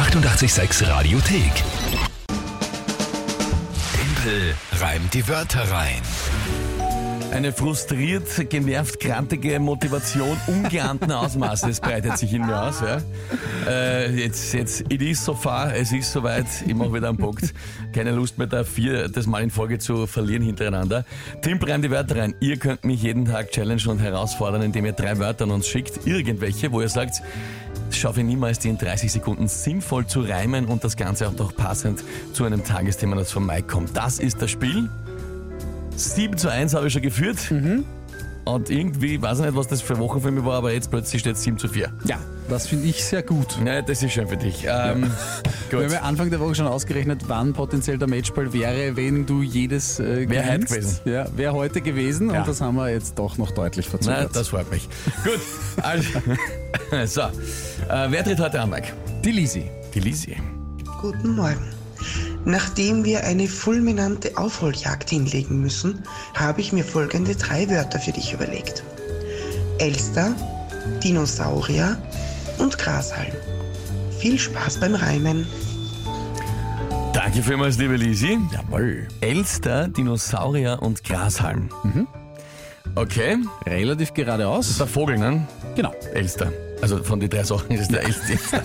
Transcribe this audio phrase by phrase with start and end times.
[0.00, 1.52] 886 Radiothek.
[3.92, 6.00] Tempel reimt die Wörter rein.
[7.32, 12.80] Eine frustriert, genervt, krantige Motivation ungeahnten Ausmaßes breitet sich in mir aus.
[12.80, 13.02] Ja.
[13.70, 17.52] Äh, jetzt, jetzt, it is so far, es ist soweit, ich mache wieder einen Punkt.
[17.92, 21.04] Keine Lust mehr da, vier das Mal in Folge zu verlieren hintereinander.
[21.42, 22.34] Tim reimt die Wörter rein.
[22.40, 26.06] Ihr könnt mich jeden Tag challengen und herausfordern, indem ihr drei Wörter an uns schickt.
[26.06, 27.22] Irgendwelche, wo ihr sagt,
[28.00, 31.54] schaffe ich niemals, die in 30 Sekunden sinnvoll zu reimen und das Ganze auch noch
[31.54, 32.02] passend
[32.32, 33.96] zu einem Tagesthema, das von Mike kommt.
[33.96, 34.88] Das ist das Spiel.
[35.96, 37.38] 7 zu 1 habe ich schon geführt.
[38.46, 41.20] Und irgendwie, weiß ich nicht, was das für Wochen für mich war, aber jetzt plötzlich
[41.20, 41.92] steht es 7 zu 4.
[42.04, 43.58] Ja, das finde ich sehr gut.
[43.64, 44.64] Ja, das ist schön für dich.
[44.66, 45.02] Ähm,
[45.70, 45.84] Wir gut.
[45.84, 50.00] haben ja Anfang der Woche schon ausgerechnet, wann potenziell der Matchball wäre, wenn du jedes
[50.00, 51.00] äh, Wär heute gewesen.
[51.04, 52.40] Ja, wäre heute gewesen Ja.
[52.40, 54.34] und das haben wir jetzt doch noch deutlich Na, verzögert.
[54.34, 54.88] das freut mich.
[55.22, 55.38] Gut,
[55.84, 56.08] also,
[57.06, 57.20] so.
[57.22, 58.92] Äh, wer tritt heute an, Mike?
[59.24, 59.70] Die Lisi.
[59.94, 60.36] Die Lisi.
[61.00, 61.68] Guten Morgen.
[62.44, 66.02] Nachdem wir eine fulminante Aufholjagd hinlegen müssen,
[66.34, 68.82] habe ich mir folgende drei Wörter für dich überlegt.
[69.78, 70.34] Elster,
[71.02, 71.98] Dinosaurier
[72.58, 73.32] und Grashalm.
[74.18, 75.46] Viel Spaß beim Reimen.
[77.12, 78.38] Danke vielmals, liebe Lisi.
[78.52, 79.08] Jawohl.
[79.20, 81.68] Elster, Dinosaurier und Grashalm.
[82.94, 83.36] Okay,
[83.66, 84.78] Relativ geradeaus.
[84.78, 85.46] der Vogel, ne?
[85.76, 85.92] Genau.
[86.14, 86.52] Elster.
[86.82, 88.62] Also von den drei Sachen ist es der Elster.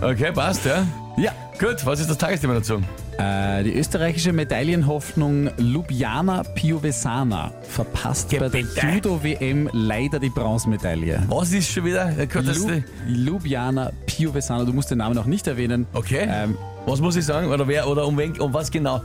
[0.00, 0.86] okay, passt, ja.
[1.16, 1.32] Ja.
[1.58, 2.80] Gut, was ist das Tagesthema dazu?
[3.18, 8.60] Äh, die österreichische Medaillenhoffnung Ljubljana Piovesana verpasst bei der.
[8.62, 11.22] Judo-WM leider die Bronzemedaille.
[11.28, 12.10] Was ist schon wieder?
[12.12, 15.86] Ja, Lu- Ljubljana Piovesana, du musst den Namen auch nicht erwähnen.
[15.92, 16.26] okay.
[16.30, 17.48] Ähm, was muss ich sagen?
[17.48, 19.02] Oder wer oder um, wen, um was genau?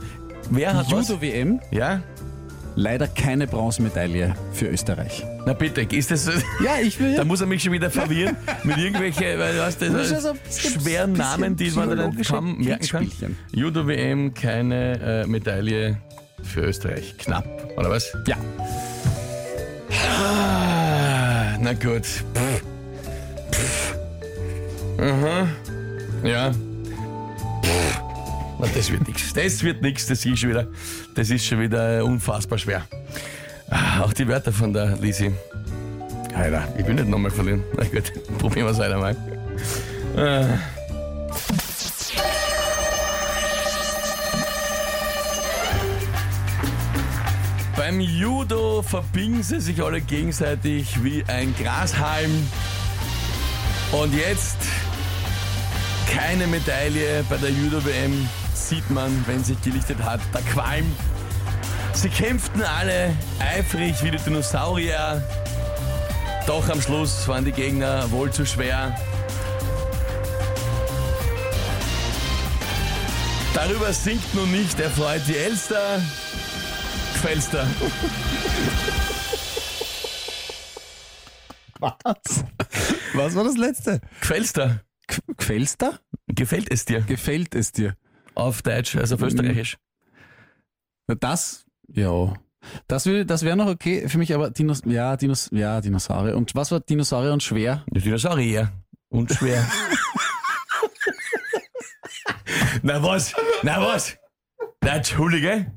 [0.48, 0.86] Wer hat?
[0.88, 2.00] Judo-WM, Ja?
[2.76, 5.24] Leider keine Bronzemedaille für Österreich.
[5.44, 6.26] Na bitte, ist das.
[6.64, 9.90] Ja, ich will Da muss er mich schon wieder verwirren mit irgendwelchen, weil, weißt du,
[9.90, 13.00] Das also- schweren Namen, die man dann kaum merken kann.
[13.00, 13.36] Kriegsspielchen.
[13.52, 15.96] Judo-WM, keine äh, Medaille
[16.42, 17.16] für Österreich.
[17.18, 18.12] Knapp, oder was?
[18.26, 18.36] Ja,
[20.18, 22.04] Ah, na gut.
[22.04, 22.62] Pff.
[23.52, 23.94] Pff.
[24.98, 25.48] Aha.
[26.24, 26.52] Ja.
[28.58, 29.32] Na, das wird nichts.
[29.34, 30.66] Das wird nichts, das ist schon wieder,
[31.14, 32.86] das ist schon wieder unfassbar schwer.
[33.68, 35.32] Ah, Auch die Wörter von der Lisi.
[36.34, 37.62] Alter, ich will nicht nochmal verlieren.
[37.76, 39.16] Na gut, probieren wir es weiter mal.
[40.16, 40.58] Ah.
[47.76, 52.30] Beim Judo verbiegen sie sich alle gegenseitig wie ein Grashalm.
[53.92, 54.56] Und jetzt
[56.12, 58.28] keine Medaille bei der Judo-WM
[58.68, 60.84] sieht man, wenn sich gelichtet hat, der Qualm.
[61.92, 65.22] Sie kämpften alle eifrig wie die Dinosaurier.
[66.46, 68.94] Doch am Schluss waren die Gegner wohl zu schwer.
[73.54, 76.00] Darüber singt nun nicht erfreut die Elster.
[77.20, 77.66] Quellster.
[81.80, 82.44] was?
[83.14, 84.00] Was war das letzte?
[84.20, 84.82] Quellster.
[85.08, 85.98] Qu- Quellster?
[86.28, 87.00] Gefällt es dir?
[87.02, 87.96] Gefällt es dir?
[88.36, 89.76] Auf Deutsch, also auf Österreichisch.
[91.20, 92.34] Das, ja.
[92.88, 96.36] Das, will- das wäre noch okay für mich, aber Dinos, ja, Dinos, ja, Dinosaurier.
[96.36, 97.84] Und was war Dinosaurier und schwer?
[97.90, 98.72] Dinosaurier.
[99.08, 99.66] Und schwer.
[102.82, 103.32] Na was?
[103.62, 104.16] Na was?
[104.82, 105.72] Na, Entschuldige.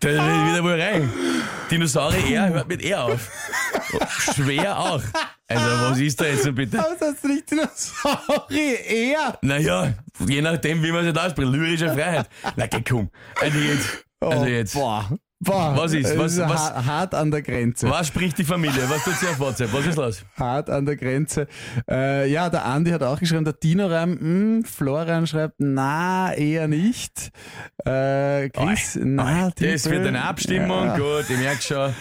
[0.00, 1.10] Da will ich wieder wohl rein.
[1.70, 3.30] Dinosaurier hört mit R auf.
[4.34, 5.02] Schwer auch.
[5.46, 6.78] Also, was ist da jetzt so bitte?
[6.78, 9.38] Was heißt nicht Dinosaurier?
[9.42, 9.94] Naja,
[10.28, 11.50] je nachdem, wie man sich da ausspricht.
[11.50, 12.28] Lyrische Freiheit.
[12.56, 13.10] Na, geh, komm.
[13.40, 14.04] Also jetzt.
[14.20, 14.74] Also jetzt.
[14.74, 15.08] Boah.
[15.42, 15.74] Boah.
[15.74, 16.18] Was ist?
[16.18, 17.88] Was- was- ha- Hart an der Grenze.
[17.88, 18.82] Was spricht die Familie?
[18.90, 19.72] Was tut sie auf WhatsApp?
[19.72, 20.22] Was ist los?
[20.36, 21.46] Hart an der Grenze.
[21.90, 27.30] Äh, ja, der Andi hat auch geschrieben, der Dino-Reim, hm, Florian schreibt, na, eher nicht.
[27.86, 29.54] Äh, Chris, na, Das
[29.84, 29.92] Tippel.
[29.98, 30.84] wird eine Abstimmung.
[30.84, 30.98] Ja.
[30.98, 31.94] Gut, ich merke schon.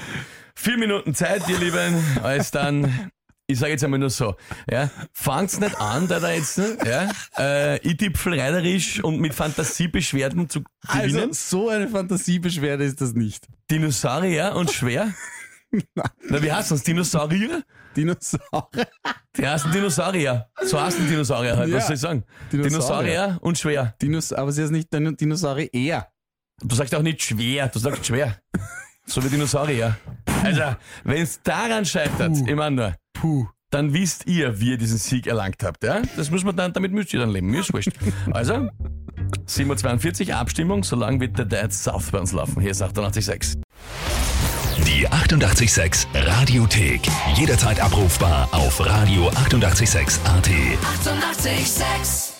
[0.56, 2.04] Vier Minuten Zeit, ihr Lieben.
[2.22, 3.10] Alles dann.
[3.52, 4.36] Ich sage jetzt einmal nur so,
[4.72, 7.10] ja, fangt's nicht an, da da jetzt, ne, ja,
[7.40, 11.30] äh, ich tippfel reiderisch und mit Fantasiebeschwerden zu gewinnen.
[11.32, 13.48] Also, so eine Fantasiebeschwerde ist das nicht.
[13.72, 15.12] Dinosaurier und schwer.
[15.96, 16.84] Na, wie heißt das?
[16.84, 17.64] Dinosaurier?
[17.96, 18.88] Dinosaurier.
[19.36, 20.48] Die heißen Dinosaurier.
[20.64, 21.78] So heißen Dinosaurier halt, Ja.
[21.78, 22.24] was soll ich sagen?
[22.52, 22.70] Dinosaurier.
[22.70, 23.96] Dinosaurier und schwer.
[24.00, 26.08] Dinos, aber sie ist nicht Dino- Dinosaurier eher.
[26.62, 28.38] Du sagst auch nicht schwer, du sagst schwer.
[29.08, 29.98] So wie Dinosaurier.
[30.44, 32.46] Also, wenn es daran scheitert, Puh.
[32.48, 33.48] ich meine nur, Puh.
[33.72, 35.84] dann wisst ihr, wie ihr diesen Sieg erlangt habt.
[35.84, 36.02] Ja?
[36.18, 37.48] Das muss man dann, damit müsst ihr dann leben.
[37.48, 37.92] Mir ist wurscht.
[38.32, 38.54] Also,
[39.48, 42.62] 7.42 Uhr Abstimmung, solange wird der Dad South bei uns laufen.
[42.62, 43.62] Hier ist 88.6.
[44.88, 47.02] Die 886 Radiothek.
[47.36, 50.20] Jederzeit abrufbar auf radio886.at.
[50.20, 50.20] 886!
[51.06, 52.39] 886